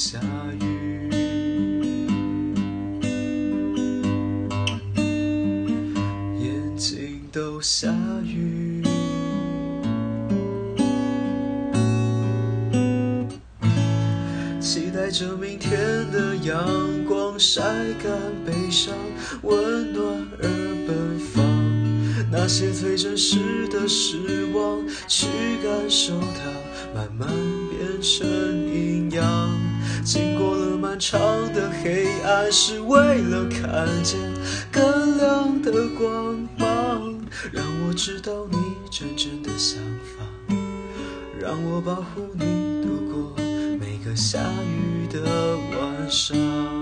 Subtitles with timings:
[0.00, 0.20] 下
[0.60, 1.10] 雨，
[6.38, 7.92] 眼睛都下
[8.24, 8.84] 雨。
[14.60, 16.64] 期待着明天的阳
[17.04, 17.60] 光晒
[18.00, 18.12] 干
[18.46, 18.94] 悲伤，
[19.42, 20.48] 温暖而
[20.86, 21.44] 奔放。
[22.30, 25.26] 那些最真实的失望，去
[25.60, 26.52] 感受它，
[26.94, 27.28] 慢慢
[27.68, 28.37] 变成。
[30.98, 31.20] 长
[31.52, 34.18] 的黑暗，是为了看见
[34.72, 37.18] 更亮的光芒。
[37.52, 38.58] 让我知道你
[38.90, 40.54] 真正的想法，
[41.38, 43.44] 让我保护你度过
[43.78, 45.22] 每个下雨的
[45.78, 46.77] 晚上。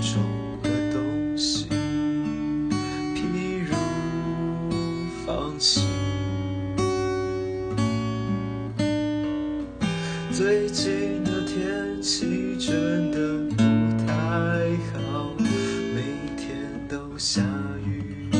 [0.00, 0.22] 了很重
[0.62, 1.66] 的东西，
[3.14, 3.74] 譬如
[5.26, 5.82] 放弃。
[10.32, 13.56] 最近的天气真的不
[14.06, 14.14] 太
[14.94, 16.00] 好，每
[16.36, 16.56] 天
[16.88, 17.42] 都下
[17.84, 18.30] 雨。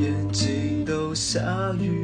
[0.00, 2.03] 眼睛都下雨。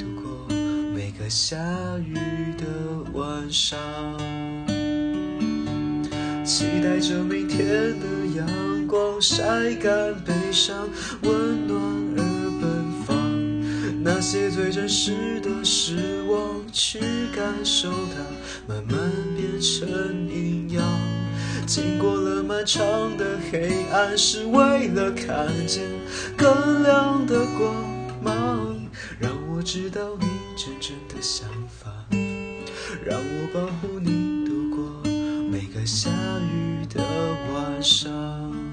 [1.21, 1.55] 在下
[1.99, 2.15] 雨
[2.57, 2.65] 的
[3.13, 3.77] 晚上。
[6.43, 10.89] 期待着明天的阳光晒干悲伤，
[11.21, 11.79] 温暖
[12.17, 12.23] 而
[12.59, 14.03] 奔放。
[14.03, 16.97] 那些最真实的失望，去
[17.35, 18.99] 感受它，慢慢
[19.35, 19.87] 变成
[20.27, 20.83] 营养。
[21.67, 22.81] 经过了漫长
[23.15, 25.83] 的黑暗，是为了看见
[26.35, 27.75] 更亮的光
[28.23, 28.75] 芒。
[29.19, 30.25] 让我知道你
[30.63, 31.91] 真正的想法，
[33.03, 35.01] 让我保护你度过
[35.49, 36.11] 每个下
[36.53, 37.01] 雨的
[37.51, 38.70] 晚上。